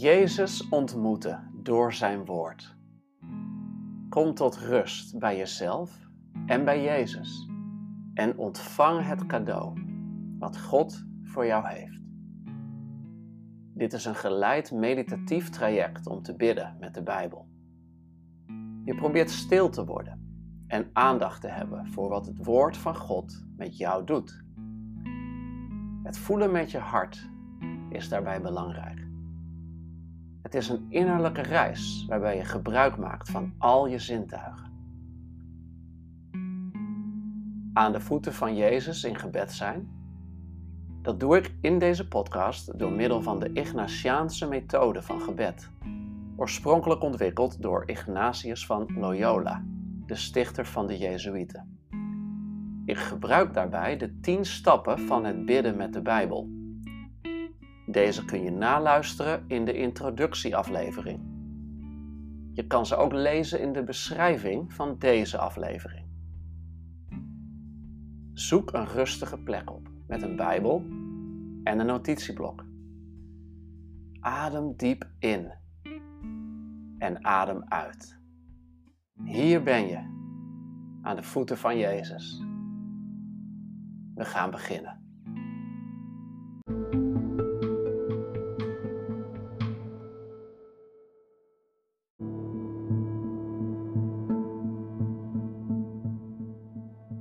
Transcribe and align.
Jezus 0.00 0.68
ontmoeten 0.68 1.50
door 1.62 1.92
zijn 1.92 2.24
woord. 2.24 2.76
Kom 4.08 4.34
tot 4.34 4.56
rust 4.56 5.18
bij 5.18 5.36
jezelf 5.36 6.08
en 6.46 6.64
bij 6.64 6.82
Jezus 6.82 7.48
en 8.14 8.36
ontvang 8.36 9.06
het 9.06 9.26
cadeau 9.26 9.80
wat 10.38 10.60
God 10.60 11.04
voor 11.22 11.46
jou 11.46 11.68
heeft. 11.68 12.00
Dit 13.74 13.92
is 13.92 14.04
een 14.04 14.14
geleid 14.14 14.72
meditatief 14.72 15.50
traject 15.50 16.06
om 16.06 16.22
te 16.22 16.36
bidden 16.36 16.76
met 16.80 16.94
de 16.94 17.02
Bijbel. 17.02 17.48
Je 18.84 18.94
probeert 18.94 19.30
stil 19.30 19.68
te 19.68 19.84
worden 19.84 20.20
en 20.66 20.90
aandacht 20.92 21.40
te 21.40 21.48
hebben 21.48 21.86
voor 21.86 22.08
wat 22.08 22.26
het 22.26 22.44
woord 22.44 22.76
van 22.76 22.96
God 22.96 23.44
met 23.56 23.76
jou 23.76 24.04
doet. 24.04 24.44
Het 26.02 26.18
voelen 26.18 26.50
met 26.52 26.70
je 26.70 26.78
hart 26.78 27.30
is 27.88 28.08
daarbij 28.08 28.40
belangrijk. 28.40 29.07
Het 30.48 30.56
is 30.56 30.68
een 30.68 30.86
innerlijke 30.88 31.42
reis 31.42 32.04
waarbij 32.08 32.36
je 32.36 32.44
gebruik 32.44 32.96
maakt 32.96 33.30
van 33.30 33.52
al 33.58 33.86
je 33.86 33.98
zintuigen. 33.98 34.72
Aan 37.72 37.92
de 37.92 38.00
voeten 38.00 38.34
van 38.34 38.56
Jezus 38.56 39.04
in 39.04 39.18
gebed 39.18 39.52
zijn. 39.52 39.88
Dat 41.02 41.20
doe 41.20 41.36
ik 41.36 41.54
in 41.60 41.78
deze 41.78 42.08
podcast 42.08 42.78
door 42.78 42.92
middel 42.92 43.22
van 43.22 43.38
de 43.38 43.52
Ignatiaanse 43.52 44.48
methode 44.48 45.02
van 45.02 45.20
gebed, 45.20 45.70
oorspronkelijk 46.36 47.02
ontwikkeld 47.02 47.62
door 47.62 47.82
Ignatius 47.86 48.66
van 48.66 48.86
Loyola, 48.98 49.64
de 50.06 50.16
stichter 50.16 50.66
van 50.66 50.86
de 50.86 50.98
Jezuïeten. 50.98 51.78
Ik 52.84 52.98
gebruik 52.98 53.54
daarbij 53.54 53.96
de 53.96 54.20
tien 54.20 54.44
stappen 54.44 54.98
van 54.98 55.24
het 55.24 55.44
bidden 55.44 55.76
met 55.76 55.92
de 55.92 56.02
Bijbel 56.02 56.57
deze 57.90 58.24
kun 58.24 58.42
je 58.42 58.50
naluisteren 58.50 59.44
in 59.46 59.64
de 59.64 59.72
introductieaflevering. 59.72 61.20
Je 62.52 62.66
kan 62.66 62.86
ze 62.86 62.96
ook 62.96 63.12
lezen 63.12 63.60
in 63.60 63.72
de 63.72 63.84
beschrijving 63.84 64.72
van 64.72 64.98
deze 64.98 65.38
aflevering. 65.38 66.06
Zoek 68.32 68.72
een 68.72 68.86
rustige 68.86 69.38
plek 69.38 69.70
op 69.70 69.88
met 70.06 70.22
een 70.22 70.36
Bijbel 70.36 70.84
en 71.64 71.78
een 71.78 71.86
notitieblok. 71.86 72.64
Adem 74.20 74.76
diep 74.76 75.08
in 75.18 75.52
en 76.98 77.24
adem 77.24 77.64
uit. 77.64 78.20
Hier 79.24 79.62
ben 79.62 79.86
je, 79.86 79.98
aan 81.02 81.16
de 81.16 81.22
voeten 81.22 81.58
van 81.58 81.78
Jezus. 81.78 82.42
We 84.14 84.24
gaan 84.24 84.50
beginnen. 84.50 84.97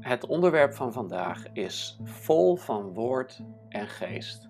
Het 0.07 0.25
onderwerp 0.25 0.73
van 0.73 0.93
vandaag 0.93 1.45
is 1.53 1.99
vol 2.03 2.55
van 2.55 2.93
woord 2.93 3.41
en 3.69 3.87
geest. 3.87 4.49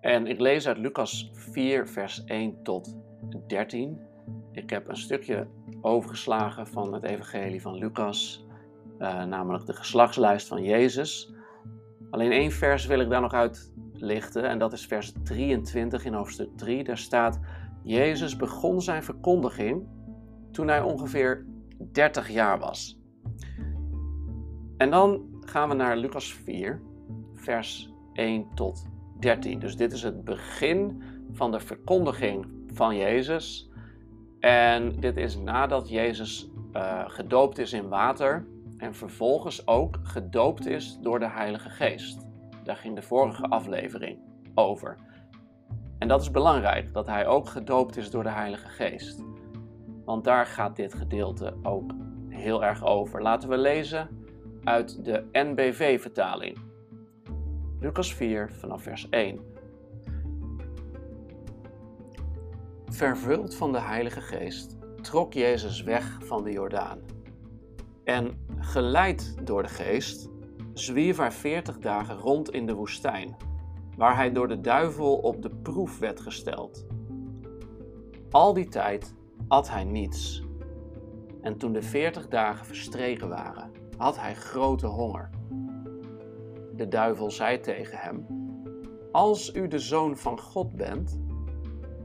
En 0.00 0.26
ik 0.26 0.40
lees 0.40 0.66
uit 0.66 0.78
Lucas 0.78 1.30
4, 1.32 1.88
vers 1.88 2.24
1 2.24 2.62
tot 2.62 2.96
13. 3.46 4.00
Ik 4.52 4.70
heb 4.70 4.88
een 4.88 4.96
stukje 4.96 5.46
overgeslagen 5.80 6.66
van 6.66 6.92
het 6.92 7.04
Evangelie 7.04 7.62
van 7.62 7.74
Lucas, 7.74 8.46
uh, 8.98 9.24
namelijk 9.24 9.66
de 9.66 9.72
geslachtslijst 9.72 10.48
van 10.48 10.62
Jezus. 10.62 11.32
Alleen 12.10 12.32
één 12.32 12.52
vers 12.52 12.86
wil 12.86 13.00
ik 13.00 13.08
daar 13.08 13.20
nog 13.20 13.32
uit 13.32 13.72
lichten, 13.92 14.48
en 14.48 14.58
dat 14.58 14.72
is 14.72 14.86
vers 14.86 15.12
23 15.24 16.04
in 16.04 16.14
hoofdstuk 16.14 16.56
3. 16.56 16.84
Daar 16.84 16.98
staat: 16.98 17.38
Jezus 17.82 18.36
begon 18.36 18.82
zijn 18.82 19.02
verkondiging 19.02 19.86
toen 20.52 20.68
hij 20.68 20.80
ongeveer 20.80 21.46
30 21.92 22.28
jaar 22.28 22.58
was. 22.58 22.97
En 24.78 24.90
dan 24.90 25.20
gaan 25.40 25.68
we 25.68 25.74
naar 25.74 25.96
Lucas 25.96 26.32
4, 26.32 26.80
vers 27.34 27.92
1 28.12 28.46
tot 28.54 28.86
13. 29.20 29.58
Dus 29.58 29.76
dit 29.76 29.92
is 29.92 30.02
het 30.02 30.24
begin 30.24 31.02
van 31.32 31.50
de 31.50 31.60
verkondiging 31.60 32.46
van 32.66 32.96
Jezus. 32.96 33.70
En 34.40 35.00
dit 35.00 35.16
is 35.16 35.36
nadat 35.36 35.88
Jezus 35.88 36.50
uh, 36.72 37.02
gedoopt 37.06 37.58
is 37.58 37.72
in 37.72 37.88
water 37.88 38.46
en 38.76 38.94
vervolgens 38.94 39.66
ook 39.66 39.98
gedoopt 40.02 40.66
is 40.66 40.98
door 41.02 41.18
de 41.18 41.28
Heilige 41.28 41.70
Geest. 41.70 42.26
Daar 42.64 42.76
ging 42.76 42.94
de 42.94 43.02
vorige 43.02 43.42
aflevering 43.48 44.18
over. 44.54 44.96
En 45.98 46.08
dat 46.08 46.20
is 46.20 46.30
belangrijk, 46.30 46.92
dat 46.92 47.06
hij 47.06 47.26
ook 47.26 47.48
gedoopt 47.48 47.96
is 47.96 48.10
door 48.10 48.22
de 48.22 48.30
Heilige 48.30 48.68
Geest. 48.68 49.24
Want 50.04 50.24
daar 50.24 50.46
gaat 50.46 50.76
dit 50.76 50.94
gedeelte 50.94 51.56
ook 51.62 51.92
heel 52.28 52.64
erg 52.64 52.84
over. 52.84 53.22
Laten 53.22 53.48
we 53.48 53.58
lezen 53.58 54.17
uit 54.64 55.04
de 55.04 55.24
NBV-vertaling. 55.32 56.58
Lucas 57.80 58.14
4 58.14 58.52
vanaf 58.52 58.82
vers 58.82 59.08
1. 59.08 59.40
Vervuld 62.86 63.54
van 63.54 63.72
de 63.72 63.80
Heilige 63.80 64.20
Geest 64.20 64.76
trok 65.00 65.32
Jezus 65.32 65.82
weg 65.82 66.18
van 66.24 66.44
de 66.44 66.52
Jordaan. 66.52 66.98
En 68.04 68.46
geleid 68.58 69.46
door 69.46 69.62
de 69.62 69.68
Geest 69.68 70.28
zwierf 70.74 71.16
hij 71.16 71.32
veertig 71.32 71.78
dagen 71.78 72.16
rond 72.16 72.50
in 72.50 72.66
de 72.66 72.74
woestijn, 72.74 73.36
waar 73.96 74.16
hij 74.16 74.32
door 74.32 74.48
de 74.48 74.60
duivel 74.60 75.16
op 75.16 75.42
de 75.42 75.50
proef 75.50 75.98
werd 75.98 76.20
gesteld. 76.20 76.86
Al 78.30 78.54
die 78.54 78.68
tijd 78.68 79.14
at 79.48 79.70
hij 79.70 79.84
niets. 79.84 80.42
En 81.40 81.56
toen 81.56 81.72
de 81.72 81.82
veertig 81.82 82.28
dagen 82.28 82.66
verstreken 82.66 83.28
waren, 83.28 83.70
had 83.98 84.20
hij 84.20 84.34
grote 84.34 84.86
honger. 84.86 85.30
De 86.76 86.88
duivel 86.88 87.30
zei 87.30 87.60
tegen 87.60 87.98
hem: 87.98 88.26
Als 89.12 89.54
u 89.54 89.68
de 89.68 89.78
zoon 89.78 90.16
van 90.16 90.40
God 90.40 90.76
bent, 90.76 91.20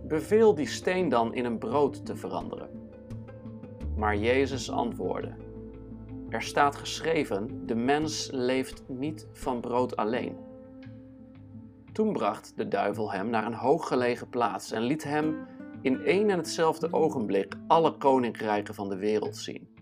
beveel 0.08 0.56
die 0.56 0.68
steen 0.68 1.10
dan 1.10 1.34
in 1.34 1.46
een 1.46 1.58
brood 1.58 2.06
te 2.06 2.16
veranderen. 2.16 2.70
Maar 3.96 4.18
Jezus 4.18 4.72
antwoordde: 4.72 5.36
Er 6.30 6.42
staat 6.42 6.76
geschreven: 6.76 7.66
De 7.66 7.76
mens 7.76 8.30
leeft 8.32 8.84
niet 8.88 9.28
van 9.32 9.62
brood 9.62 9.96
alleen. 9.96 10.38
Toen 11.92 12.14
bracht 12.14 12.54
de 12.56 12.68
duivel 12.68 13.12
hem 13.12 13.30
naar 13.30 13.46
een 13.46 13.54
hooggelegen 13.54 14.30
plaats 14.30 14.72
en 14.72 14.82
liet 14.82 15.04
hem 15.04 15.36
in 15.82 16.02
één 16.02 16.30
en 16.30 16.38
hetzelfde 16.38 16.94
ogenblik 16.94 17.56
alle 17.68 17.98
koninkrijken 17.98 18.74
van 18.74 18.90
de 18.90 18.98
wereld 18.98 19.38
zien. 19.38 19.73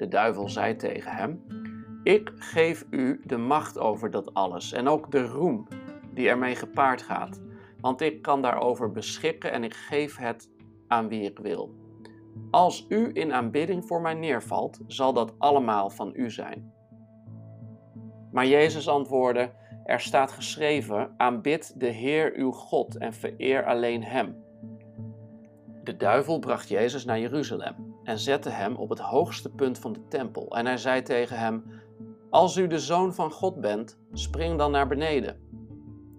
De 0.00 0.08
duivel 0.08 0.48
zei 0.48 0.76
tegen 0.76 1.12
hem: 1.12 1.42
Ik 2.02 2.32
geef 2.34 2.86
u 2.90 3.20
de 3.24 3.36
macht 3.36 3.78
over 3.78 4.10
dat 4.10 4.34
alles 4.34 4.72
en 4.72 4.88
ook 4.88 5.10
de 5.10 5.26
roem 5.26 5.66
die 6.14 6.28
ermee 6.28 6.54
gepaard 6.54 7.02
gaat, 7.02 7.42
want 7.80 8.00
ik 8.00 8.22
kan 8.22 8.42
daarover 8.42 8.92
beschikken 8.92 9.52
en 9.52 9.64
ik 9.64 9.74
geef 9.74 10.16
het 10.16 10.50
aan 10.88 11.08
wie 11.08 11.22
ik 11.22 11.38
wil. 11.38 11.74
Als 12.50 12.86
u 12.88 13.10
in 13.12 13.32
aanbidding 13.32 13.86
voor 13.86 14.00
mij 14.00 14.14
neervalt, 14.14 14.80
zal 14.86 15.12
dat 15.12 15.34
allemaal 15.38 15.90
van 15.90 16.12
u 16.14 16.30
zijn. 16.30 16.72
Maar 18.32 18.46
Jezus 18.46 18.88
antwoordde: 18.88 19.52
Er 19.84 20.00
staat 20.00 20.32
geschreven: 20.32 21.14
Aanbid 21.16 21.80
de 21.80 21.88
Heer 21.88 22.32
uw 22.34 22.50
God 22.50 22.98
en 22.98 23.12
vereer 23.12 23.64
alleen 23.64 24.04
Hem. 24.04 24.44
De 25.82 25.96
duivel 25.96 26.38
bracht 26.38 26.68
Jezus 26.68 27.04
naar 27.04 27.20
Jeruzalem 27.20 27.89
en 28.04 28.18
zette 28.18 28.48
hem 28.48 28.76
op 28.76 28.88
het 28.88 28.98
hoogste 28.98 29.50
punt 29.50 29.78
van 29.78 29.92
de 29.92 30.08
tempel. 30.08 30.56
En 30.56 30.66
hij 30.66 30.76
zei 30.76 31.02
tegen 31.02 31.38
hem: 31.38 31.64
Als 32.30 32.56
u 32.56 32.66
de 32.66 32.78
zoon 32.78 33.14
van 33.14 33.30
God 33.30 33.60
bent, 33.60 33.98
spring 34.12 34.58
dan 34.58 34.70
naar 34.70 34.88
beneden. 34.88 35.36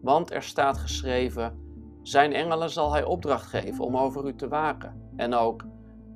Want 0.02 0.32
er 0.32 0.44
staat 0.44 0.78
geschreven: 0.78 1.60
Zijn 2.02 2.34
engelen 2.34 2.70
zal 2.70 2.92
hij 2.92 3.04
opdracht 3.04 3.46
geven 3.46 3.86
om 3.86 3.98
over 3.98 4.28
u 4.28 4.36
te 4.36 4.48
waken. 4.48 5.12
En 5.16 5.34
ook: 5.34 5.66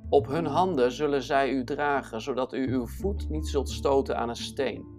Op 0.08 0.26
hun 0.26 0.46
handen 0.46 0.92
zullen 0.92 1.22
zij 1.22 1.50
u 1.50 1.64
dragen, 1.64 2.20
zodat 2.20 2.52
u 2.52 2.72
uw 2.72 2.86
voet 2.86 3.28
niet 3.28 3.48
zult 3.48 3.68
stoten 3.68 4.16
aan 4.16 4.28
een 4.28 4.36
steen. 4.36 4.94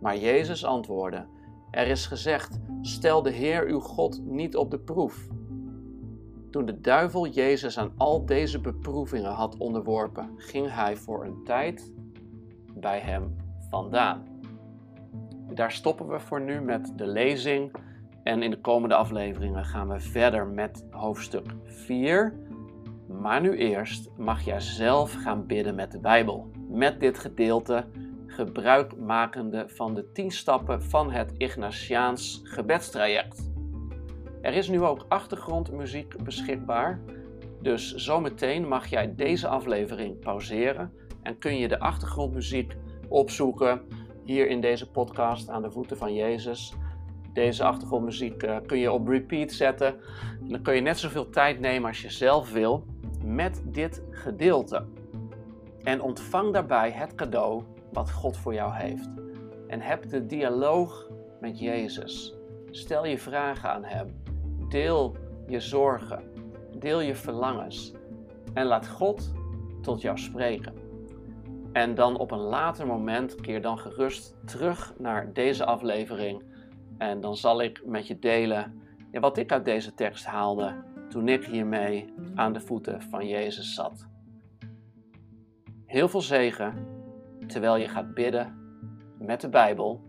Maar 0.00 0.16
Jezus 0.16 0.64
antwoordde: 0.64 1.26
Er 1.70 1.86
is 1.86 2.06
gezegd: 2.06 2.58
Stel 2.80 3.22
de 3.22 3.30
Heer 3.30 3.66
uw 3.66 3.80
God 3.80 4.20
niet 4.24 4.56
op 4.56 4.70
de 4.70 4.78
proef. 4.78 5.28
Toen 6.56 6.66
de 6.66 6.80
duivel 6.80 7.26
Jezus 7.26 7.78
aan 7.78 7.92
al 7.96 8.26
deze 8.26 8.60
beproevingen 8.60 9.30
had 9.30 9.56
onderworpen, 9.56 10.30
ging 10.36 10.72
hij 10.72 10.96
voor 10.96 11.24
een 11.24 11.44
tijd 11.44 11.92
bij 12.74 12.98
hem 12.98 13.36
vandaan. 13.70 14.40
Daar 15.54 15.72
stoppen 15.72 16.08
we 16.08 16.20
voor 16.20 16.40
nu 16.40 16.60
met 16.60 16.92
de 16.96 17.06
lezing. 17.06 17.74
En 18.22 18.42
in 18.42 18.50
de 18.50 18.60
komende 18.60 18.94
afleveringen 18.94 19.64
gaan 19.64 19.88
we 19.88 20.00
verder 20.00 20.46
met 20.46 20.86
hoofdstuk 20.90 21.46
4. 21.64 22.34
Maar 23.08 23.40
nu 23.40 23.56
eerst 23.56 24.10
mag 24.16 24.44
jij 24.44 24.60
zelf 24.60 25.12
gaan 25.12 25.46
bidden 25.46 25.74
met 25.74 25.92
de 25.92 26.00
Bijbel. 26.00 26.50
Met 26.68 27.00
dit 27.00 27.18
gedeelte 27.18 27.84
gebruikmakende 28.26 29.68
van 29.68 29.94
de 29.94 30.12
10 30.12 30.30
stappen 30.30 30.82
van 30.82 31.10
het 31.10 31.32
Ignatiaans 31.36 32.40
gebedstraject. 32.44 33.55
Er 34.46 34.54
is 34.54 34.68
nu 34.68 34.82
ook 34.82 35.04
achtergrondmuziek 35.08 36.24
beschikbaar. 36.24 37.00
Dus 37.60 37.94
zometeen 37.94 38.68
mag 38.68 38.86
jij 38.86 39.14
deze 39.14 39.48
aflevering 39.48 40.18
pauzeren 40.18 40.92
en 41.22 41.38
kun 41.38 41.58
je 41.58 41.68
de 41.68 41.78
achtergrondmuziek 41.78 42.76
opzoeken 43.08 43.80
hier 44.24 44.48
in 44.48 44.60
deze 44.60 44.90
podcast 44.90 45.48
aan 45.48 45.62
de 45.62 45.70
voeten 45.70 45.96
van 45.96 46.14
Jezus. 46.14 46.74
Deze 47.32 47.64
achtergrondmuziek 47.64 48.42
uh, 48.42 48.56
kun 48.66 48.78
je 48.78 48.92
op 48.92 49.08
repeat 49.08 49.52
zetten. 49.52 50.00
En 50.42 50.48
dan 50.48 50.62
kun 50.62 50.74
je 50.74 50.80
net 50.80 50.98
zoveel 50.98 51.30
tijd 51.30 51.60
nemen 51.60 51.88
als 51.88 52.02
je 52.02 52.10
zelf 52.10 52.52
wil 52.52 52.86
met 53.24 53.62
dit 53.64 54.02
gedeelte. 54.10 54.84
En 55.82 56.00
ontvang 56.00 56.52
daarbij 56.52 56.90
het 56.90 57.14
cadeau 57.14 57.62
wat 57.92 58.12
God 58.12 58.36
voor 58.36 58.54
jou 58.54 58.74
heeft. 58.74 59.08
En 59.66 59.80
heb 59.80 60.08
de 60.08 60.26
dialoog 60.26 61.10
met 61.40 61.58
Jezus. 61.58 62.34
Stel 62.70 63.06
je 63.06 63.18
vragen 63.18 63.70
aan 63.70 63.84
Hem. 63.84 64.25
Deel 64.68 65.16
je 65.46 65.60
zorgen. 65.60 66.30
Deel 66.78 67.00
je 67.00 67.14
verlangens. 67.14 67.92
En 68.54 68.66
laat 68.66 68.88
God 68.88 69.32
tot 69.82 70.00
jou 70.00 70.18
spreken. 70.18 70.74
En 71.72 71.94
dan 71.94 72.18
op 72.18 72.30
een 72.30 72.38
later 72.38 72.86
moment 72.86 73.34
keer 73.34 73.62
dan 73.62 73.78
gerust 73.78 74.36
terug 74.44 74.94
naar 74.98 75.32
deze 75.32 75.64
aflevering. 75.64 76.42
En 76.98 77.20
dan 77.20 77.36
zal 77.36 77.62
ik 77.62 77.82
met 77.84 78.06
je 78.06 78.18
delen 78.18 78.80
wat 79.20 79.36
ik 79.36 79.52
uit 79.52 79.64
deze 79.64 79.94
tekst 79.94 80.24
haalde 80.24 80.74
toen 81.08 81.28
ik 81.28 81.44
hiermee 81.44 82.14
aan 82.34 82.52
de 82.52 82.60
voeten 82.60 83.02
van 83.02 83.28
Jezus 83.28 83.74
zat. 83.74 84.08
Heel 85.86 86.08
veel 86.08 86.20
zegen 86.20 86.86
terwijl 87.46 87.76
je 87.76 87.88
gaat 87.88 88.14
bidden 88.14 88.56
met 89.18 89.40
de 89.40 89.48
Bijbel 89.48 90.00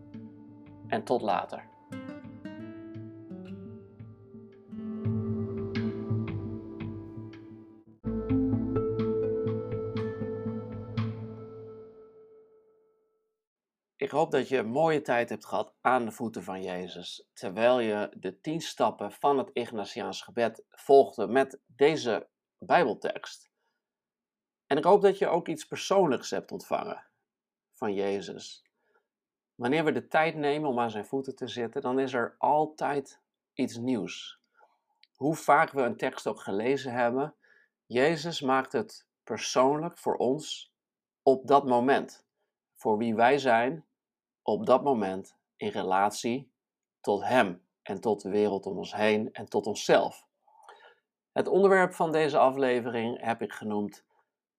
en 0.88 1.04
tot 1.04 1.21
later. 1.21 1.67
Ik 14.07 14.13
hoop 14.13 14.31
dat 14.31 14.48
je 14.48 14.57
een 14.57 14.69
mooie 14.69 15.01
tijd 15.01 15.30
hebt 15.30 15.45
gehad 15.45 15.74
aan 15.81 16.06
de 16.06 16.12
voeten 16.12 16.44
van 16.44 16.62
Jezus, 16.62 17.30
terwijl 17.33 17.80
je 17.80 18.12
de 18.18 18.39
tien 18.39 18.62
stappen 18.62 19.12
van 19.12 19.38
het 19.38 19.50
Ignatiaans 19.54 20.21
gebed 20.21 20.63
volgde 20.69 21.27
met 21.27 21.59
deze 21.65 22.27
Bijbeltekst. 22.57 23.50
En 24.68 24.77
ik 24.77 24.83
hoop 24.83 25.01
dat 25.01 25.18
je 25.18 25.27
ook 25.27 25.48
iets 25.48 25.65
persoonlijks 25.65 26.30
hebt 26.30 26.51
ontvangen 26.51 27.06
van 27.74 27.94
Jezus. 27.94 28.63
Wanneer 29.56 29.83
we 29.83 29.92
de 29.92 30.07
tijd 30.07 30.36
nemen 30.36 30.69
om 30.69 30.80
aan 30.80 30.92
zijn 30.92 31.06
voeten 31.06 31.36
te 31.36 31.48
zitten, 31.48 31.81
dan 31.81 32.00
is 32.00 32.13
er 32.13 32.36
altijd 32.38 33.21
iets 33.54 33.77
nieuws. 33.77 34.42
Hoe 35.15 35.36
vaak 35.36 35.71
we 35.71 35.81
een 35.81 35.98
tekst 35.98 36.27
ook 36.27 36.39
gelezen 36.39 36.92
hebben, 36.92 37.36
Jezus 37.86 38.42
maakt 38.42 38.71
het 38.71 39.07
persoonlijk 39.24 39.98
voor 39.98 40.15
ons 40.15 40.74
op 41.21 41.48
dat 41.48 41.65
moment. 41.65 42.25
Voor 42.75 42.98
wie 42.98 43.15
wij 43.15 43.38
zijn 43.38 43.87
op 44.48 44.66
dat 44.66 44.84
moment 44.84 45.38
in 45.56 45.70
relatie 45.70 46.52
tot 47.02 47.24
Hem 47.24 47.68
en 47.82 48.02
tot 48.02 48.22
de 48.22 48.30
wereld 48.30 48.66
om 48.66 48.78
ons 48.78 48.94
heen 48.96 49.32
en 49.32 49.46
tot 49.50 49.66
onszelf. 49.66 50.26
Het 51.32 51.48
onderwerp 51.48 51.94
van 51.94 52.12
deze 52.12 52.38
aflevering 52.38 53.22
heb 53.22 53.42
ik 53.42 53.54
genoemd 53.54 54.06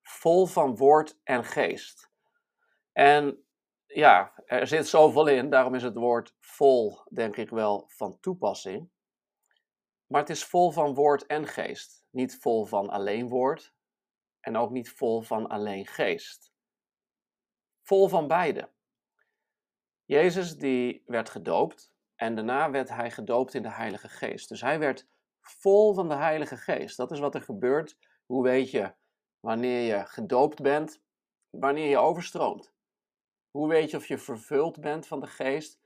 vol 0.03 0.47
van 0.47 0.77
woord 0.77 1.19
en 1.25 1.45
geest. 1.45 2.11
En 2.93 3.45
ja, 3.87 4.33
er 4.47 4.67
zit 4.67 4.89
zoveel 4.89 5.27
in, 5.27 5.51
daarom 5.51 5.75
is 5.75 5.83
het 5.83 5.97
woord 5.97 6.37
vol 6.41 7.01
denk 7.11 7.37
ik 7.37 7.51
wel 7.51 7.85
van 7.89 8.21
toepassing. 8.21 8.91
Maar 10.07 10.21
het 10.21 10.31
is 10.31 10.45
vol 10.45 10.71
van 10.71 10.95
woord 10.95 11.27
en 11.27 11.47
geest. 11.47 12.05
Niet 12.11 12.39
vol 12.41 12.65
van 12.65 12.89
alleen 12.89 13.29
woord 13.29 13.75
en 14.41 14.57
ook 14.57 14.71
niet 14.71 14.91
vol 14.91 15.21
van 15.21 15.47
alleen 15.47 15.87
geest. 15.87 16.53
Vol 17.83 18.09
van 18.09 18.29
beide. 18.29 18.77
Jezus 20.09 20.57
die 20.57 21.03
werd 21.07 21.31
gedoopt 21.31 21.93
en 22.15 22.35
daarna 22.35 22.71
werd 22.71 22.89
hij 22.89 23.11
gedoopt 23.11 23.55
in 23.55 23.63
de 23.63 23.71
Heilige 23.71 24.09
Geest. 24.09 24.49
Dus 24.49 24.61
hij 24.61 24.79
werd 24.79 25.07
vol 25.41 25.95
van 25.95 26.09
de 26.09 26.15
Heilige 26.15 26.57
Geest. 26.57 26.97
Dat 26.97 27.11
is 27.11 27.19
wat 27.19 27.35
er 27.35 27.43
gebeurt. 27.43 27.99
Hoe 28.27 28.43
weet 28.43 28.71
je 28.71 28.95
wanneer 29.41 29.97
je 29.97 30.07
gedoopt 30.07 30.63
bent, 30.63 31.03
wanneer 31.51 31.89
je 31.89 31.99
overstroomt? 31.99 32.73
Hoe 33.51 33.69
weet 33.69 33.91
je 33.91 33.97
of 33.97 34.07
je 34.07 34.19
vervuld 34.19 34.81
bent 34.81 35.07
van 35.07 35.21
de 35.21 35.27
Geest? 35.27 35.81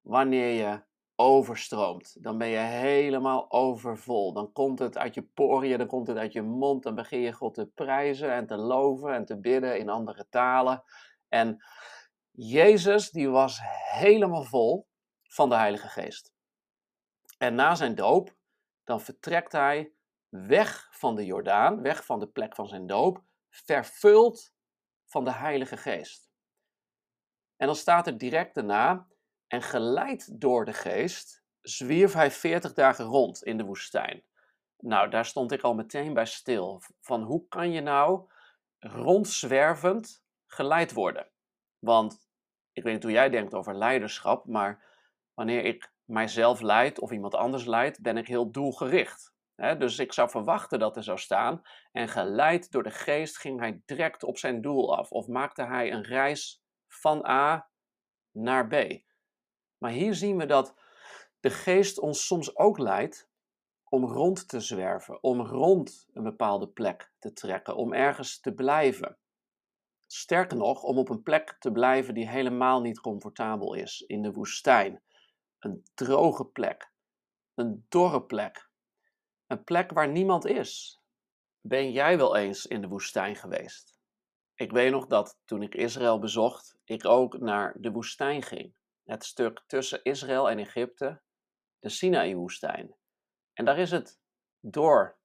Wanneer 0.00 0.50
je 0.50 0.82
overstroomt. 1.16 2.22
Dan 2.22 2.38
ben 2.38 2.48
je 2.48 2.56
helemaal 2.56 3.50
overvol. 3.50 4.32
Dan 4.32 4.52
komt 4.52 4.78
het 4.78 4.98
uit 4.98 5.14
je 5.14 5.22
poriën, 5.22 5.78
dan 5.78 5.86
komt 5.86 6.06
het 6.06 6.16
uit 6.16 6.32
je 6.32 6.42
mond. 6.42 6.82
Dan 6.82 6.94
begin 6.94 7.20
je 7.20 7.32
God 7.32 7.54
te 7.54 7.66
prijzen 7.66 8.32
en 8.32 8.46
te 8.46 8.56
loven 8.56 9.14
en 9.14 9.24
te 9.24 9.40
bidden 9.40 9.78
in 9.78 9.88
andere 9.88 10.26
talen. 10.28 10.82
En 11.28 11.64
Jezus 12.36 13.10
die 13.10 13.28
was 13.28 13.60
helemaal 13.90 14.44
vol 14.44 14.88
van 15.22 15.48
de 15.48 15.54
Heilige 15.54 15.88
Geest. 15.88 16.32
En 17.38 17.54
na 17.54 17.74
zijn 17.74 17.94
doop, 17.94 18.36
dan 18.84 19.00
vertrekt 19.00 19.52
hij 19.52 19.92
weg 20.28 20.88
van 20.90 21.16
de 21.16 21.24
Jordaan, 21.24 21.82
weg 21.82 22.04
van 22.04 22.18
de 22.18 22.26
plek 22.28 22.54
van 22.54 22.66
zijn 22.66 22.86
doop, 22.86 23.22
vervuld 23.50 24.54
van 25.04 25.24
de 25.24 25.32
Heilige 25.32 25.76
Geest. 25.76 26.30
En 27.56 27.66
dan 27.66 27.76
staat 27.76 28.06
er 28.06 28.18
direct 28.18 28.54
daarna, 28.54 29.08
en 29.46 29.62
geleid 29.62 30.40
door 30.40 30.64
de 30.64 30.72
Geest, 30.72 31.44
zwierf 31.60 32.12
hij 32.12 32.30
veertig 32.30 32.72
dagen 32.72 33.04
rond 33.04 33.42
in 33.42 33.56
de 33.56 33.64
woestijn. 33.64 34.24
Nou, 34.78 35.10
daar 35.10 35.24
stond 35.24 35.52
ik 35.52 35.62
al 35.62 35.74
meteen 35.74 36.14
bij 36.14 36.26
stil. 36.26 36.82
Van 37.00 37.22
hoe 37.22 37.48
kan 37.48 37.72
je 37.72 37.80
nou 37.80 38.30
rondzwervend 38.78 40.24
geleid 40.46 40.92
worden? 40.92 41.30
Want 41.78 42.23
ik 42.74 42.82
weet 42.82 42.92
niet 42.92 43.02
hoe 43.02 43.12
jij 43.12 43.30
denkt 43.30 43.54
over 43.54 43.76
leiderschap, 43.76 44.46
maar 44.46 44.82
wanneer 45.34 45.64
ik 45.64 45.92
mijzelf 46.04 46.60
leid 46.60 47.00
of 47.00 47.10
iemand 47.10 47.34
anders 47.34 47.64
leid, 47.64 48.02
ben 48.02 48.16
ik 48.16 48.26
heel 48.26 48.50
doelgericht. 48.50 49.32
dus 49.78 49.98
ik 49.98 50.12
zou 50.12 50.30
verwachten 50.30 50.78
dat 50.78 50.96
er 50.96 51.02
zou 51.02 51.18
staan. 51.18 51.62
En 51.92 52.08
geleid 52.08 52.70
door 52.70 52.82
de 52.82 52.90
geest 52.90 53.38
ging 53.38 53.60
hij 53.60 53.82
direct 53.84 54.22
op 54.22 54.38
zijn 54.38 54.60
doel 54.60 54.96
af. 54.96 55.10
Of 55.10 55.26
maakte 55.26 55.62
hij 55.62 55.92
een 55.92 56.02
reis 56.02 56.62
van 56.88 57.26
A 57.26 57.68
naar 58.30 58.66
B. 58.66 59.02
Maar 59.78 59.90
hier 59.90 60.14
zien 60.14 60.36
we 60.36 60.46
dat 60.46 60.74
de 61.40 61.50
geest 61.50 61.98
ons 61.98 62.26
soms 62.26 62.56
ook 62.56 62.78
leidt 62.78 63.28
om 63.84 64.04
rond 64.04 64.48
te 64.48 64.60
zwerven, 64.60 65.22
om 65.22 65.40
rond 65.40 66.08
een 66.12 66.22
bepaalde 66.22 66.68
plek 66.68 67.12
te 67.18 67.32
trekken, 67.32 67.76
om 67.76 67.92
ergens 67.92 68.40
te 68.40 68.52
blijven. 68.52 69.18
Sterker 70.14 70.56
nog, 70.56 70.82
om 70.82 70.98
op 70.98 71.08
een 71.08 71.22
plek 71.22 71.56
te 71.58 71.72
blijven 71.72 72.14
die 72.14 72.28
helemaal 72.28 72.80
niet 72.80 73.00
comfortabel 73.00 73.74
is, 73.74 74.00
in 74.00 74.22
de 74.22 74.32
woestijn. 74.32 75.02
Een 75.58 75.84
droge 75.94 76.46
plek, 76.46 76.92
een 77.54 77.86
dorre 77.88 78.22
plek, 78.22 78.70
een 79.46 79.64
plek 79.64 79.90
waar 79.90 80.08
niemand 80.08 80.44
is. 80.44 81.02
Ben 81.60 81.92
jij 81.92 82.16
wel 82.16 82.36
eens 82.36 82.66
in 82.66 82.80
de 82.80 82.88
woestijn 82.88 83.36
geweest? 83.36 83.98
Ik 84.54 84.72
weet 84.72 84.90
nog 84.90 85.06
dat 85.06 85.40
toen 85.44 85.62
ik 85.62 85.74
Israël 85.74 86.18
bezocht, 86.18 86.76
ik 86.84 87.04
ook 87.04 87.38
naar 87.38 87.76
de 87.80 87.90
woestijn 87.90 88.42
ging. 88.42 88.74
Het 89.04 89.24
stuk 89.24 89.64
tussen 89.66 90.02
Israël 90.02 90.50
en 90.50 90.58
Egypte, 90.58 91.22
de 91.78 91.88
Sinaï-woestijn. 91.88 92.94
En 93.52 93.64
daar 93.64 93.78
is 93.78 93.90
het 93.90 94.20
dor 94.60 95.18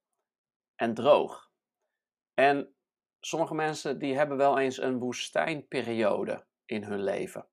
en 0.75 0.93
droog. 0.93 1.51
En 2.33 2.73
sommige 3.19 3.53
mensen 3.53 3.99
die 3.99 4.15
hebben 4.15 4.37
wel 4.37 4.59
eens 4.59 4.81
een 4.81 4.99
woestijnperiode 4.99 6.45
in 6.65 6.83
hun 6.83 7.03
leven. 7.03 7.47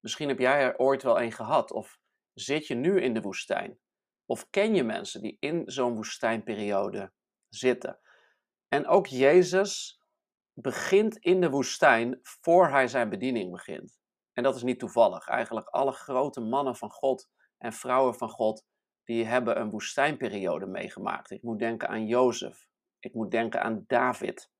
Misschien 0.00 0.28
heb 0.28 0.38
jij 0.38 0.62
er 0.62 0.78
ooit 0.78 1.02
wel 1.02 1.20
een 1.20 1.32
gehad 1.32 1.72
of 1.72 1.98
zit 2.32 2.66
je 2.66 2.74
nu 2.74 3.00
in 3.00 3.14
de 3.14 3.20
woestijn? 3.20 3.78
Of 4.26 4.50
ken 4.50 4.74
je 4.74 4.84
mensen 4.84 5.22
die 5.22 5.36
in 5.40 5.62
zo'n 5.66 5.94
woestijnperiode 5.94 7.12
zitten? 7.48 8.00
En 8.68 8.86
ook 8.86 9.06
Jezus 9.06 10.02
begint 10.52 11.16
in 11.16 11.40
de 11.40 11.50
woestijn 11.50 12.20
voor 12.22 12.68
hij 12.68 12.88
zijn 12.88 13.08
bediening 13.08 13.50
begint. 13.50 13.98
En 14.32 14.42
dat 14.42 14.56
is 14.56 14.62
niet 14.62 14.78
toevallig. 14.78 15.28
Eigenlijk 15.28 15.68
alle 15.68 15.92
grote 15.92 16.40
mannen 16.40 16.76
van 16.76 16.90
God 16.90 17.28
en 17.58 17.72
vrouwen 17.72 18.14
van 18.14 18.28
God, 18.28 18.64
die 19.04 19.24
hebben 19.24 19.60
een 19.60 19.70
woestijnperiode 19.70 20.66
meegemaakt. 20.66 21.30
Ik 21.30 21.42
moet 21.42 21.58
denken 21.58 21.88
aan 21.88 22.06
Jozef. 22.06 22.66
Ik 22.98 23.14
moet 23.14 23.30
denken 23.30 23.62
aan 23.62 23.84
David. 23.86 24.52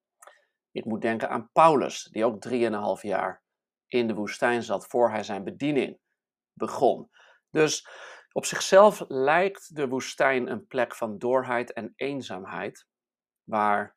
Ik 0.75 0.85
moet 0.85 1.03
denken 1.03 1.29
aan 1.29 1.51
Paulus, 1.53 2.03
die 2.03 2.25
ook 2.25 2.41
drieënhalf 2.41 3.03
jaar 3.03 3.43
in 3.87 4.07
de 4.07 4.15
woestijn 4.15 4.63
zat 4.63 4.87
voor 4.87 5.11
hij 5.11 5.23
zijn 5.23 5.45
bediening 5.45 5.99
begon. 6.53 7.11
Dus 7.51 7.89
op 8.33 8.45
zichzelf 8.45 9.05
lijkt 9.09 9.77
de 9.77 9.89
woestijn 9.89 10.51
een 10.51 10.67
plek 10.67 10.95
van 10.95 11.19
doorheid 11.19 11.73
en 11.73 11.93
eenzaamheid, 11.97 12.87
waar 13.45 13.97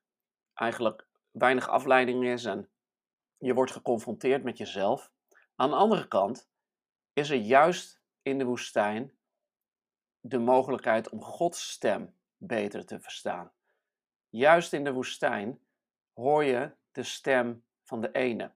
eigenlijk 0.53 1.07
weinig 1.31 1.69
afleiding 1.69 2.25
is 2.25 2.45
en 2.45 2.69
je 3.37 3.53
wordt 3.53 3.71
geconfronteerd 3.71 4.43
met 4.43 4.57
jezelf. 4.57 5.11
Aan 5.55 5.69
de 5.69 5.75
andere 5.75 6.07
kant 6.07 6.49
is 7.13 7.29
er 7.29 7.37
juist 7.37 8.01
in 8.21 8.37
de 8.37 8.45
woestijn 8.45 9.17
de 10.19 10.39
mogelijkheid 10.39 11.09
om 11.09 11.23
Gods 11.23 11.69
stem 11.71 12.15
beter 12.37 12.85
te 12.85 12.99
verstaan. 12.99 13.51
Juist 14.29 14.73
in 14.73 14.83
de 14.83 14.93
woestijn 14.93 15.66
hoor 16.17 16.43
je 16.43 16.71
de 16.91 17.03
stem 17.03 17.65
van 17.83 18.01
de 18.01 18.11
ene. 18.11 18.51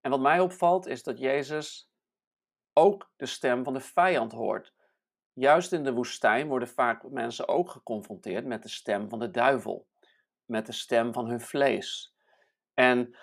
En 0.00 0.10
wat 0.10 0.20
mij 0.20 0.40
opvalt 0.40 0.86
is 0.86 1.02
dat 1.02 1.18
Jezus 1.18 1.90
ook 2.72 3.10
de 3.16 3.26
stem 3.26 3.64
van 3.64 3.72
de 3.72 3.80
vijand 3.80 4.32
hoort. 4.32 4.74
Juist 5.32 5.72
in 5.72 5.84
de 5.84 5.92
woestijn 5.92 6.48
worden 6.48 6.68
vaak 6.68 7.10
mensen 7.10 7.48
ook 7.48 7.70
geconfronteerd 7.70 8.46
met 8.46 8.62
de 8.62 8.68
stem 8.68 9.08
van 9.08 9.18
de 9.18 9.30
duivel, 9.30 9.88
met 10.44 10.66
de 10.66 10.72
stem 10.72 11.12
van 11.12 11.26
hun 11.26 11.40
vlees. 11.40 12.14
En 12.74 13.16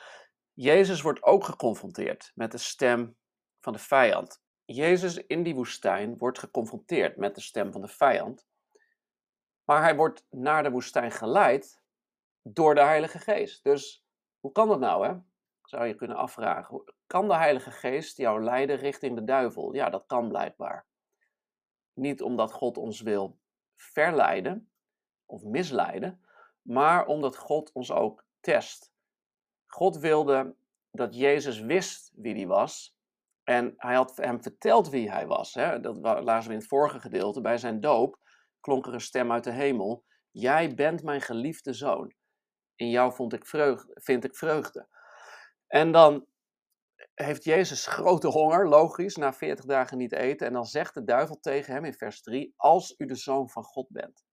Jezus 0.53 1.01
wordt 1.01 1.23
ook 1.23 1.43
geconfronteerd 1.43 2.31
met 2.35 2.51
de 2.51 2.57
stem 2.57 3.17
van 3.59 3.73
de 3.73 3.79
vijand. 3.79 4.43
Jezus 4.65 5.17
in 5.17 5.43
die 5.43 5.55
woestijn 5.55 6.17
wordt 6.17 6.39
geconfronteerd 6.39 7.17
met 7.17 7.35
de 7.35 7.41
stem 7.41 7.71
van 7.71 7.81
de 7.81 7.87
vijand. 7.87 8.47
Maar 9.63 9.81
hij 9.81 9.95
wordt 9.95 10.25
naar 10.29 10.63
de 10.63 10.71
woestijn 10.71 11.11
geleid 11.11 11.80
door 12.43 12.75
de 12.75 12.81
Heilige 12.81 13.19
Geest. 13.19 13.63
Dus 13.63 14.05
hoe 14.39 14.51
kan 14.51 14.67
dat 14.67 14.79
nou, 14.79 15.07
hè? 15.07 15.15
Zou 15.63 15.85
je 15.85 15.95
kunnen 15.95 16.17
afvragen. 16.17 16.83
Kan 17.07 17.27
de 17.27 17.35
Heilige 17.35 17.71
Geest 17.71 18.17
jou 18.17 18.43
leiden 18.43 18.75
richting 18.75 19.15
de 19.15 19.23
duivel? 19.23 19.73
Ja, 19.73 19.89
dat 19.89 20.05
kan 20.05 20.27
blijkbaar. 20.27 20.85
Niet 21.93 22.21
omdat 22.21 22.51
God 22.51 22.77
ons 22.77 23.01
wil 23.01 23.39
verleiden 23.75 24.71
of 25.25 25.43
misleiden, 25.43 26.25
maar 26.61 27.05
omdat 27.05 27.37
God 27.37 27.71
ons 27.71 27.91
ook 27.91 28.25
test. 28.39 28.93
God 29.67 29.97
wilde 29.97 30.55
dat 30.91 31.15
Jezus 31.15 31.59
wist 31.59 32.11
wie 32.15 32.35
hij 32.35 32.47
was 32.47 32.97
en 33.43 33.73
hij 33.77 33.95
had 33.95 34.17
hem 34.17 34.41
verteld 34.41 34.89
wie 34.89 35.11
hij 35.11 35.27
was. 35.27 35.53
Hè? 35.53 35.79
Dat 35.79 35.97
lazen 35.97 36.47
we 36.47 36.53
in 36.53 36.59
het 36.59 36.69
vorige 36.69 36.99
gedeelte. 36.99 37.41
Bij 37.41 37.57
zijn 37.57 37.79
doop 37.79 38.19
klonk 38.59 38.85
er 38.85 38.93
een 38.93 39.01
stem 39.01 39.31
uit 39.31 39.43
de 39.43 39.51
hemel. 39.51 40.03
Jij 40.31 40.75
bent 40.75 41.03
mijn 41.03 41.21
geliefde 41.21 41.73
zoon. 41.73 42.13
In 42.81 42.89
jou 42.89 43.13
vond 43.13 43.33
ik 43.33 43.45
vreugde, 43.45 43.97
vind 44.01 44.23
ik 44.23 44.35
vreugde. 44.35 44.87
En 45.67 45.91
dan 45.91 46.27
heeft 47.13 47.43
Jezus 47.43 47.87
grote 47.87 48.27
honger, 48.27 48.67
logisch, 48.67 49.15
na 49.15 49.33
40 49.33 49.65
dagen 49.65 49.97
niet 49.97 50.11
eten. 50.11 50.47
En 50.47 50.53
dan 50.53 50.65
zegt 50.65 50.93
de 50.93 51.03
duivel 51.03 51.39
tegen 51.39 51.73
hem 51.73 51.85
in 51.85 51.93
vers 51.93 52.21
3, 52.21 52.53
als 52.55 52.95
u 52.97 53.05
de 53.05 53.15
zoon 53.15 53.49
van 53.49 53.63
God 53.63 53.87
bent. 53.89 54.25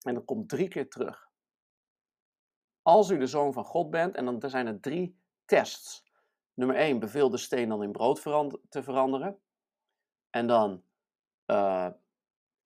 En 0.00 0.14
dat 0.14 0.24
komt 0.24 0.48
drie 0.48 0.68
keer 0.68 0.88
terug. 0.88 1.30
Als 2.82 3.10
u 3.10 3.18
de 3.18 3.26
zoon 3.26 3.52
van 3.52 3.64
God 3.64 3.90
bent, 3.90 4.16
en 4.16 4.24
dan 4.24 4.50
zijn 4.50 4.66
er 4.66 4.80
drie 4.80 5.20
tests. 5.44 6.04
Nummer 6.54 6.76
1, 6.76 6.98
beveel 6.98 7.30
de 7.30 7.38
steen 7.38 7.68
dan 7.68 7.82
in 7.82 7.92
brood 7.92 8.22
te 8.68 8.82
veranderen. 8.82 9.40
En 10.30 10.46
dan 10.46 10.84
uh, 11.46 11.90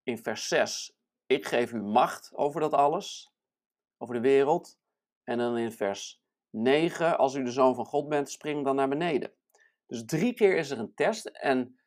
in 0.03 0.19
vers 0.19 0.49
6, 0.49 0.99
ik 1.27 1.47
geef 1.47 1.73
u 1.73 1.83
macht 1.83 2.31
over 2.35 2.61
dat 2.61 2.73
alles, 2.73 3.35
over 3.99 4.15
de 4.15 4.21
wereld. 4.21 4.85
En 5.27 5.39
dan 5.39 5.59
in 5.59 5.73
vers 5.73 6.23
9, 6.51 7.19
als 7.19 7.35
u 7.35 7.45
de 7.45 7.51
zoon 7.51 7.75
van 7.75 7.87
God 7.87 8.09
bent, 8.09 8.31
spring 8.31 8.65
dan 8.65 8.77
naar 8.77 8.89
beneden. 8.89 9.33
Dus 9.87 10.05
drie 10.05 10.35
keer 10.35 10.57
is 10.57 10.71
er 10.71 10.79
een 10.79 10.95
test 10.95 11.27
en 11.27 11.81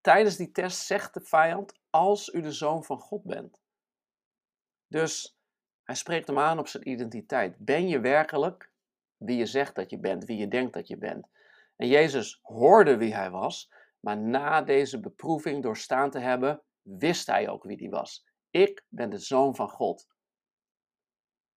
tijdens 0.00 0.36
die 0.36 0.50
test 0.50 0.86
zegt 0.86 1.14
de 1.14 1.20
vijand, 1.20 1.78
als 1.90 2.28
u 2.28 2.40
de 2.40 2.52
zoon 2.52 2.84
van 2.84 2.98
God 2.98 3.24
bent. 3.24 3.62
Dus 4.86 5.38
hij 5.82 5.94
spreekt 5.94 6.26
hem 6.26 6.38
aan 6.38 6.58
op 6.58 6.68
zijn 6.68 6.88
identiteit. 6.88 7.56
Ben 7.58 7.88
je 7.88 8.00
werkelijk 8.00 8.72
wie 9.16 9.36
je 9.36 9.46
zegt 9.46 9.74
dat 9.74 9.90
je 9.90 9.98
bent, 9.98 10.24
wie 10.24 10.36
je 10.36 10.48
denkt 10.48 10.72
dat 10.72 10.88
je 10.88 10.98
bent? 10.98 11.28
En 11.76 11.88
Jezus 11.88 12.38
hoorde 12.42 12.96
wie 12.96 13.14
hij 13.14 13.30
was, 13.30 13.72
maar 14.00 14.18
na 14.18 14.62
deze 14.62 15.00
beproeving 15.00 15.62
doorstaan 15.62 16.10
te 16.10 16.18
hebben, 16.18 16.62
wist 16.82 17.26
hij 17.26 17.48
ook 17.48 17.64
wie 17.64 17.76
hij 17.76 17.88
was. 17.88 18.26
Ik 18.50 18.84
ben 18.88 19.10
de 19.10 19.18
zoon 19.18 19.54
van 19.54 19.68
God. 19.68 20.08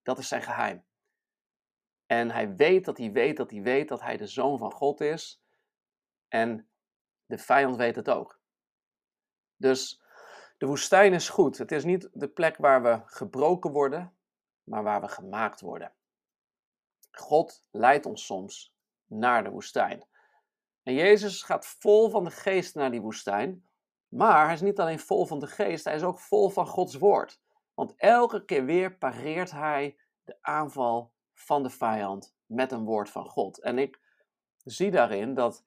Dat 0.08 0.18
is 0.18 0.28
zijn 0.28 0.42
geheim. 0.42 0.86
En 2.06 2.32
hij 2.32 2.56
weet 2.56 2.86
dat 2.86 2.98
hij 2.98 3.12
weet 3.12 3.38
dat 3.38 3.52
hij 3.52 3.62
weet 3.62 3.88
dat 3.88 4.02
hij 4.02 4.18
de 4.18 4.28
zoon 4.28 4.58
van 4.58 4.72
God 4.72 5.02
is. 5.02 5.42
En 6.28 6.70
de 7.26 7.38
vijand 7.38 7.76
weet 7.76 7.96
het 7.96 8.10
ook. 8.10 8.40
Dus 9.56 10.02
de 10.58 10.66
woestijn 10.66 11.14
is 11.14 11.30
goed. 11.30 11.58
Het 11.58 11.72
is 11.72 11.84
niet 11.84 12.10
de 12.14 12.28
plek 12.28 12.58
waar 12.58 12.84
we 12.84 13.02
gebroken 13.06 13.72
worden, 13.72 14.18
maar 14.64 14.84
waar 14.84 15.02
we 15.02 15.08
gemaakt 15.08 15.62
worden. 15.62 15.94
God 17.12 17.68
leidt 17.72 18.06
ons 18.06 18.26
soms 18.26 18.76
naar 19.06 19.44
de 19.44 19.50
woestijn. 19.50 20.08
En 20.84 20.94
Jezus 20.94 21.44
gaat 21.44 21.66
vol 21.66 22.10
van 22.10 22.24
de 22.24 22.32
geest 22.32 22.76
naar 22.76 22.92
die 22.92 23.02
woestijn. 23.02 23.68
Maar 24.08 24.46
hij 24.46 24.54
is 24.54 24.62
niet 24.62 24.80
alleen 24.80 25.00
vol 25.00 25.26
van 25.26 25.40
de 25.40 25.48
geest, 25.48 25.86
hij 25.86 25.96
is 25.96 26.04
ook 26.04 26.20
vol 26.20 26.50
van 26.50 26.68
Gods 26.68 26.96
woord. 26.96 27.40
Want 27.78 27.96
elke 27.96 28.46
keer 28.46 28.66
weer 28.66 28.98
pareert 28.98 29.52
hij 29.52 29.98
de 30.24 30.38
aanval 30.42 31.14
van 31.34 31.64
de 31.64 31.70
vijand 31.70 32.36
met 32.46 32.72
een 32.72 32.84
woord 32.84 33.10
van 33.10 33.26
God. 33.26 33.62
En 33.62 33.78
ik 33.78 34.00
zie 34.64 34.92
daarin 34.92 35.34
dat 35.34 35.66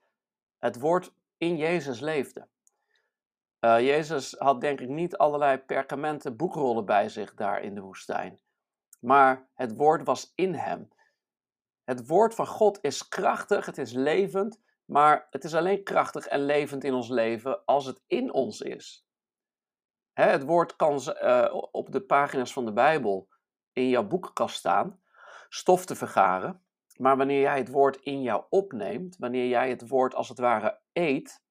het 0.59 0.81
woord 0.81 1.15
in 1.37 1.57
Jezus 1.57 2.01
leefde. 2.01 2.49
Uh, 3.61 3.81
Jezus 3.81 4.35
had 4.39 4.61
denk 4.61 4.81
ik 4.81 4.89
niet 4.89 5.17
allerlei 5.17 5.59
perkamenten 5.59 6.37
boekrollen 6.37 6.85
bij 6.85 7.09
zich 7.09 7.35
daar 7.35 7.63
in 7.63 7.75
de 7.75 7.81
woestijn. 7.81 8.41
Maar 9.01 9.49
het 9.55 9.77
woord 9.77 10.05
was 10.05 10.33
in 10.35 10.55
hem. 10.55 10.89
Het 11.85 12.07
woord 12.07 12.35
van 12.35 12.47
God 12.47 12.79
is 12.83 13.09
krachtig, 13.09 13.67
het 13.67 13.79
is 13.79 13.93
levend, 13.93 14.61
maar 14.85 15.27
het 15.31 15.45
is 15.45 15.55
alleen 15.55 15.83
krachtig 15.83 16.27
en 16.27 16.45
levend 16.45 16.85
in 16.85 16.95
ons 16.95 17.09
leven 17.09 17.65
als 17.65 17.87
het 17.87 18.03
in 18.07 18.33
ons 18.33 18.61
is. 18.61 19.09
Het 20.29 20.45
woord 20.45 20.77
kan 20.77 21.01
uh, 21.23 21.55
op 21.71 21.93
de 21.93 22.01
pagina's 22.01 22.53
van 22.53 22.65
de 22.65 22.73
Bijbel 22.73 23.29
in 23.73 23.89
jouw 23.89 24.07
boekenkast 24.07 24.57
staan, 24.57 25.01
stof 25.49 25.85
te 25.85 25.95
vergaren. 25.95 26.65
Maar 26.97 27.17
wanneer 27.17 27.41
jij 27.41 27.59
het 27.59 27.69
woord 27.69 27.97
in 27.97 28.23
jou 28.23 28.45
opneemt, 28.49 29.17
wanneer 29.17 29.47
jij 29.47 29.69
het 29.69 29.89
woord 29.89 30.15
als 30.15 30.29
het 30.29 30.39
ware 30.39 30.81
eet, 30.93 31.43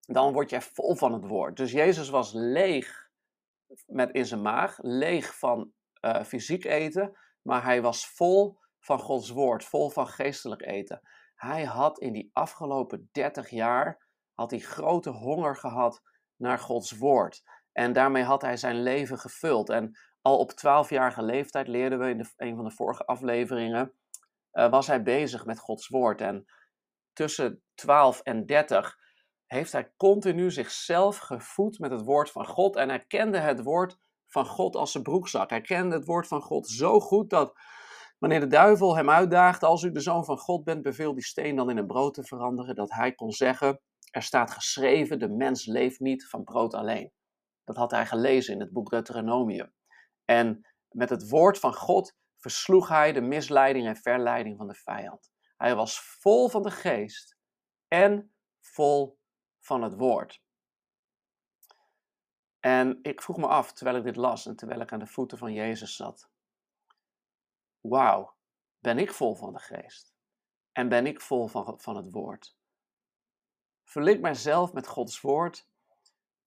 dan 0.00 0.32
word 0.32 0.50
jij 0.50 0.62
vol 0.62 0.94
van 0.94 1.12
het 1.12 1.26
woord. 1.26 1.56
Dus 1.56 1.72
Jezus 1.72 2.08
was 2.08 2.32
leeg 2.32 3.08
met 3.86 4.10
in 4.10 4.26
zijn 4.26 4.42
maag, 4.42 4.78
leeg 4.82 5.38
van 5.38 5.72
uh, 6.00 6.22
fysiek 6.22 6.64
eten, 6.64 7.16
maar 7.42 7.64
hij 7.64 7.82
was 7.82 8.06
vol 8.06 8.58
van 8.80 8.98
Gods 8.98 9.30
woord, 9.30 9.64
vol 9.64 9.90
van 9.90 10.08
geestelijk 10.08 10.62
eten. 10.62 11.00
Hij 11.34 11.64
had 11.64 11.98
in 11.98 12.12
die 12.12 12.30
afgelopen 12.32 13.08
30 13.12 13.50
jaar 13.50 14.08
had 14.34 14.50
hij 14.50 14.60
grote 14.60 15.10
honger 15.10 15.56
gehad 15.56 16.02
naar 16.36 16.58
Gods 16.58 16.92
woord. 16.92 17.42
En 17.74 17.92
daarmee 17.92 18.22
had 18.22 18.42
hij 18.42 18.56
zijn 18.56 18.82
leven 18.82 19.18
gevuld. 19.18 19.70
En 19.70 19.98
al 20.22 20.38
op 20.38 20.52
12-jarige 20.52 21.22
leeftijd 21.22 21.68
leerden 21.68 21.98
we 21.98 22.08
in 22.08 22.26
een 22.36 22.56
van 22.56 22.64
de 22.64 22.70
vorige 22.70 23.04
afleveringen, 23.04 23.92
uh, 24.52 24.70
was 24.70 24.86
hij 24.86 25.02
bezig 25.02 25.46
met 25.46 25.58
Gods 25.58 25.88
woord. 25.88 26.20
En 26.20 26.44
tussen 27.12 27.62
12 27.74 28.20
en 28.20 28.46
30 28.46 28.98
heeft 29.46 29.72
hij 29.72 29.92
continu 29.96 30.50
zichzelf 30.50 31.18
gevoed 31.18 31.78
met 31.78 31.90
het 31.90 32.04
woord 32.04 32.30
van 32.30 32.46
God. 32.46 32.76
En 32.76 32.88
hij 32.88 33.04
kende 33.04 33.38
het 33.38 33.62
woord 33.62 33.96
van 34.26 34.46
God 34.46 34.76
als 34.76 34.92
zijn 34.92 35.04
broekzak. 35.04 35.50
Hij 35.50 35.60
kende 35.60 35.94
het 35.94 36.04
woord 36.04 36.26
van 36.26 36.42
God 36.42 36.68
zo 36.68 37.00
goed 37.00 37.30
dat 37.30 37.52
wanneer 38.18 38.40
de 38.40 38.46
duivel 38.46 38.96
hem 38.96 39.10
uitdaagde, 39.10 39.66
als 39.66 39.82
u 39.82 39.90
de 39.90 40.00
zoon 40.00 40.24
van 40.24 40.38
God 40.38 40.64
bent, 40.64 40.82
beveel 40.82 41.14
die 41.14 41.24
steen 41.24 41.56
dan 41.56 41.70
in 41.70 41.76
een 41.76 41.86
brood 41.86 42.14
te 42.14 42.24
veranderen, 42.24 42.74
dat 42.74 42.92
hij 42.92 43.12
kon 43.12 43.32
zeggen, 43.32 43.80
er 44.10 44.22
staat 44.22 44.50
geschreven, 44.50 45.18
de 45.18 45.28
mens 45.28 45.66
leeft 45.66 46.00
niet 46.00 46.28
van 46.28 46.44
brood 46.44 46.74
alleen. 46.74 47.12
Dat 47.64 47.76
had 47.76 47.90
hij 47.90 48.06
gelezen 48.06 48.54
in 48.54 48.60
het 48.60 48.72
boek 48.72 48.90
Deuteronomium. 48.90 49.74
En 50.24 50.66
met 50.88 51.10
het 51.10 51.28
woord 51.28 51.58
van 51.58 51.74
God 51.74 52.16
versloeg 52.36 52.88
hij 52.88 53.12
de 53.12 53.20
misleiding 53.20 53.86
en 53.86 53.96
verleiding 53.96 54.56
van 54.56 54.66
de 54.66 54.74
vijand. 54.74 55.32
Hij 55.56 55.74
was 55.74 56.00
vol 56.00 56.48
van 56.48 56.62
de 56.62 56.70
geest 56.70 57.36
en 57.88 58.34
vol 58.60 59.18
van 59.60 59.82
het 59.82 59.94
woord. 59.94 60.42
En 62.60 62.98
ik 63.02 63.22
vroeg 63.22 63.36
me 63.36 63.46
af, 63.46 63.72
terwijl 63.72 63.96
ik 63.96 64.04
dit 64.04 64.16
las 64.16 64.46
en 64.46 64.56
terwijl 64.56 64.80
ik 64.80 64.92
aan 64.92 64.98
de 64.98 65.06
voeten 65.06 65.38
van 65.38 65.52
Jezus 65.52 65.96
zat. 65.96 66.30
Wauw, 67.80 68.36
ben 68.78 68.98
ik 68.98 69.12
vol 69.12 69.34
van 69.34 69.52
de 69.52 69.58
geest? 69.58 70.14
En 70.72 70.88
ben 70.88 71.06
ik 71.06 71.20
vol 71.20 71.46
van, 71.46 71.80
van 71.80 71.96
het 71.96 72.10
woord? 72.10 72.56
Vul 73.84 74.04
ik 74.04 74.20
mijzelf 74.20 74.72
met 74.72 74.86
Gods 74.86 75.20
woord, 75.20 75.68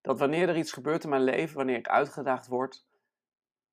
dat 0.08 0.20
wanneer 0.20 0.50
er 0.50 0.58
iets 0.58 0.72
gebeurt 0.72 1.04
in 1.04 1.10
mijn 1.10 1.24
leven, 1.24 1.56
wanneer 1.56 1.78
ik 1.78 1.88
uitgedaagd 1.88 2.48
word, 2.48 2.86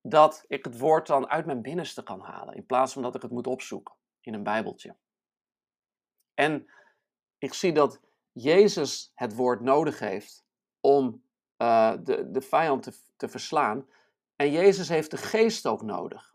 dat 0.03 0.45
ik 0.47 0.65
het 0.65 0.79
woord 0.79 1.07
dan 1.07 1.29
uit 1.29 1.47
mijn 1.47 1.63
binnenste 1.63 2.03
kan 2.03 2.21
halen, 2.21 2.55
in 2.55 2.67
plaats 2.67 2.93
van 2.93 3.03
dat 3.03 3.15
ik 3.15 3.23
het 3.23 3.31
moet 3.31 3.47
opzoeken 3.47 3.95
in 4.21 4.35
een 4.35 4.43
Bijbeltje. 4.43 4.97
En 6.35 6.67
ik 7.39 7.55
zie 7.55 7.73
dat 7.73 8.01
Jezus 8.33 9.13
het 9.15 9.35
woord 9.35 9.61
nodig 9.61 9.99
heeft 9.99 10.45
om 10.81 11.25
uh, 11.59 11.95
de, 12.03 12.31
de 12.31 12.41
vijand 12.41 12.83
te, 12.83 12.97
te 13.17 13.29
verslaan. 13.29 13.89
En 14.37 14.51
Jezus 14.51 14.89
heeft 14.89 15.11
de 15.11 15.17
geest 15.17 15.67
ook 15.67 15.83
nodig. 15.83 16.35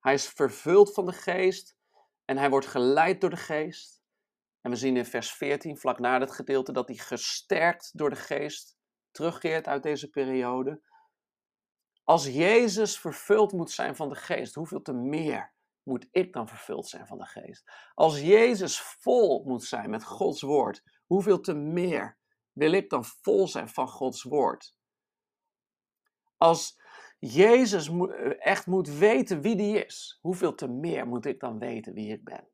Hij 0.00 0.14
is 0.14 0.28
vervuld 0.28 0.94
van 0.94 1.06
de 1.06 1.12
geest 1.12 1.76
en 2.24 2.38
hij 2.38 2.50
wordt 2.50 2.66
geleid 2.66 3.20
door 3.20 3.30
de 3.30 3.36
geest. 3.36 4.02
En 4.60 4.70
we 4.70 4.76
zien 4.76 4.96
in 4.96 5.04
vers 5.04 5.32
14, 5.32 5.76
vlak 5.76 5.98
na 5.98 6.20
het 6.20 6.30
gedeelte, 6.30 6.72
dat 6.72 6.88
hij 6.88 6.96
gesterkt 6.96 7.98
door 7.98 8.10
de 8.10 8.16
geest 8.16 8.77
terugkeert 9.18 9.66
uit 9.66 9.82
deze 9.82 10.10
periode. 10.10 10.82
Als 12.04 12.26
Jezus 12.26 12.98
vervuld 12.98 13.52
moet 13.52 13.70
zijn 13.70 13.96
van 13.96 14.08
de 14.08 14.14
geest, 14.14 14.54
hoeveel 14.54 14.82
te 14.82 14.92
meer 14.92 15.54
moet 15.82 16.08
ik 16.10 16.32
dan 16.32 16.48
vervuld 16.48 16.88
zijn 16.88 17.06
van 17.06 17.18
de 17.18 17.26
geest? 17.26 17.70
Als 17.94 18.20
Jezus 18.20 18.80
vol 18.80 19.44
moet 19.44 19.64
zijn 19.64 19.90
met 19.90 20.04
Gods 20.04 20.42
woord, 20.42 20.82
hoeveel 21.06 21.40
te 21.40 21.54
meer 21.54 22.18
wil 22.52 22.72
ik 22.72 22.90
dan 22.90 23.04
vol 23.04 23.48
zijn 23.48 23.68
van 23.68 23.88
Gods 23.88 24.22
woord? 24.22 24.76
Als 26.36 26.80
Jezus 27.18 27.90
echt 28.38 28.66
moet 28.66 28.88
weten 28.88 29.40
wie 29.40 29.56
die 29.56 29.84
is, 29.84 30.18
hoeveel 30.20 30.54
te 30.54 30.68
meer 30.68 31.06
moet 31.06 31.26
ik 31.26 31.40
dan 31.40 31.58
weten 31.58 31.94
wie 31.94 32.12
ik 32.12 32.24
ben? 32.24 32.48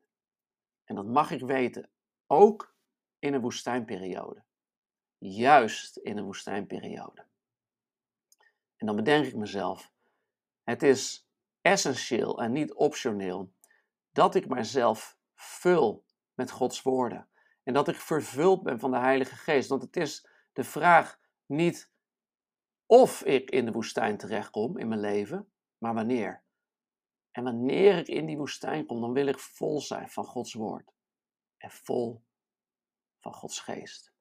En 0.83 0.95
dat 0.95 1.05
mag 1.05 1.31
ik 1.31 1.41
weten, 1.41 1.91
ook 2.27 2.75
in 3.19 3.33
een 3.33 3.41
woestijnperiode. 3.41 4.43
Juist 5.17 5.97
in 5.97 6.17
een 6.17 6.25
woestijnperiode. 6.25 7.25
En 8.75 8.85
dan 8.85 8.95
bedenk 8.95 9.25
ik 9.25 9.35
mezelf, 9.35 9.91
het 10.63 10.83
is 10.83 11.27
essentieel 11.61 12.41
en 12.41 12.51
niet 12.51 12.73
optioneel 12.73 13.53
dat 14.11 14.35
ik 14.35 14.47
mijzelf 14.47 15.17
vul 15.35 16.05
met 16.33 16.51
Gods 16.51 16.81
woorden. 16.81 17.29
En 17.63 17.73
dat 17.73 17.87
ik 17.87 17.95
vervuld 17.95 18.63
ben 18.63 18.79
van 18.79 18.91
de 18.91 18.97
Heilige 18.97 19.35
Geest. 19.35 19.69
Want 19.69 19.81
het 19.81 19.97
is 19.97 20.27
de 20.53 20.63
vraag 20.63 21.19
niet 21.45 21.91
of 22.85 23.23
ik 23.23 23.49
in 23.49 23.65
de 23.65 23.71
woestijn 23.71 24.17
terechtkom 24.17 24.77
in 24.77 24.87
mijn 24.87 24.99
leven, 24.99 25.51
maar 25.77 25.93
wanneer. 25.93 26.43
En 27.31 27.43
wanneer 27.43 27.97
ik 27.97 28.07
in 28.07 28.25
die 28.25 28.37
woestijn 28.37 28.85
kom, 28.85 29.01
dan 29.01 29.13
wil 29.13 29.27
ik 29.27 29.39
vol 29.39 29.81
zijn 29.81 30.09
van 30.09 30.25
Gods 30.25 30.53
woord. 30.53 30.93
En 31.57 31.71
vol 31.71 32.23
van 33.19 33.33
Gods 33.33 33.59
geest. 33.59 34.14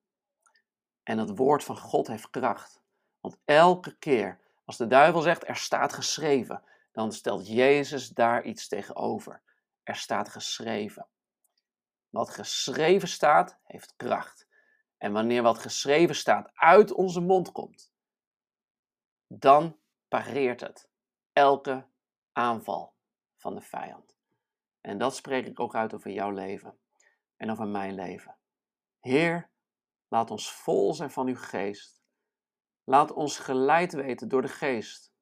En 1.04 1.18
het 1.18 1.36
woord 1.36 1.64
van 1.64 1.78
God 1.78 2.06
heeft 2.06 2.30
kracht. 2.30 2.82
Want 3.20 3.38
elke 3.44 3.96
keer 3.98 4.40
als 4.64 4.76
de 4.76 4.86
duivel 4.86 5.20
zegt 5.20 5.48
er 5.48 5.56
staat 5.56 5.92
geschreven, 5.92 6.62
dan 6.92 7.12
stelt 7.12 7.48
Jezus 7.48 8.08
daar 8.08 8.44
iets 8.44 8.68
tegenover. 8.68 9.42
Er 9.82 9.96
staat 9.96 10.28
geschreven. 10.28 11.06
Wat 12.08 12.30
geschreven 12.30 13.08
staat, 13.08 13.58
heeft 13.64 13.96
kracht. 13.96 14.46
En 14.96 15.12
wanneer 15.12 15.42
wat 15.42 15.58
geschreven 15.58 16.14
staat 16.14 16.50
uit 16.54 16.92
onze 16.92 17.20
mond 17.20 17.52
komt, 17.52 17.92
dan 19.26 19.78
pareert 20.08 20.60
het 20.60 20.88
elke 21.32 21.86
aanval 22.32 22.94
van 23.36 23.54
de 23.54 23.60
vijand. 23.60 24.16
En 24.80 24.98
dat 24.98 25.16
spreek 25.16 25.46
ik 25.46 25.60
ook 25.60 25.74
uit 25.74 25.94
over 25.94 26.10
jouw 26.10 26.30
leven 26.30 26.78
en 27.36 27.50
over 27.50 27.66
mijn 27.66 27.94
leven. 27.94 28.36
Heer, 29.00 29.50
laat 30.08 30.30
ons 30.30 30.52
vol 30.52 30.94
zijn 30.94 31.10
van 31.10 31.26
uw 31.26 31.36
geest. 31.36 32.02
Laat 32.84 33.12
ons 33.12 33.38
geleid 33.38 33.92
weten 33.92 34.28
door 34.28 34.42
de 34.42 34.48
geest. 34.48 35.12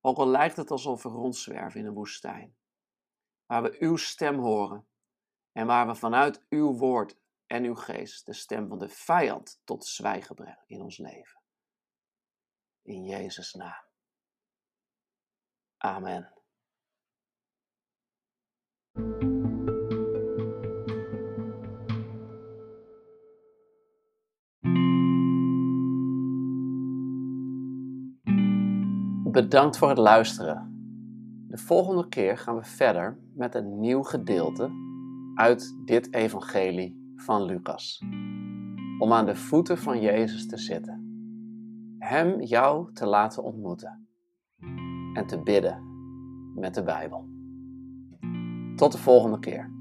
Ook 0.00 0.16
al 0.16 0.28
lijkt 0.28 0.56
het 0.56 0.70
alsof 0.70 1.02
we 1.02 1.08
rondzwerven 1.08 1.80
in 1.80 1.86
een 1.86 1.94
woestijn. 1.94 2.56
Waar 3.46 3.62
we 3.62 3.76
uw 3.78 3.96
stem 3.96 4.38
horen 4.38 4.88
en 5.52 5.66
waar 5.66 5.86
we 5.86 5.94
vanuit 5.94 6.46
uw 6.48 6.72
woord 6.72 7.18
en 7.46 7.64
uw 7.64 7.74
geest 7.74 8.26
de 8.26 8.32
stem 8.32 8.68
van 8.68 8.78
de 8.78 8.88
vijand 8.88 9.60
tot 9.64 9.86
zwijgen 9.86 10.34
brengen 10.34 10.64
in 10.66 10.80
ons 10.80 10.98
leven. 10.98 11.42
In 12.82 13.04
Jezus' 13.04 13.52
naam. 13.52 13.86
Amen. 15.78 16.32
Bedankt 29.38 29.78
voor 29.78 29.88
het 29.88 29.98
luisteren. 29.98 30.72
De 31.48 31.58
volgende 31.58 32.08
keer 32.08 32.38
gaan 32.38 32.56
we 32.56 32.64
verder 32.64 33.18
met 33.34 33.54
een 33.54 33.80
nieuw 33.80 34.02
gedeelte 34.02 34.70
uit 35.34 35.76
dit 35.84 36.14
evangelie 36.14 37.12
van 37.16 37.42
Lucas. 37.42 38.02
Om 38.98 39.12
aan 39.12 39.26
de 39.26 39.36
voeten 39.36 39.78
van 39.78 40.00
Jezus 40.00 40.46
te 40.46 40.56
zitten. 40.56 41.06
Hem 41.98 42.40
jou 42.40 42.92
te 42.92 43.06
laten 43.06 43.42
ontmoeten. 43.42 44.08
En 45.14 45.26
te 45.26 45.42
bidden 45.42 45.82
met 46.54 46.74
de 46.74 46.82
Bijbel. 46.82 47.28
Tot 48.76 48.92
de 48.92 48.98
volgende 48.98 49.38
keer. 49.38 49.77